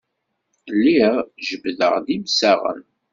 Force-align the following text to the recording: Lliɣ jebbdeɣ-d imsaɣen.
Lliɣ 0.75 1.13
jebbdeɣ-d 1.47 2.05
imsaɣen. 2.15 2.81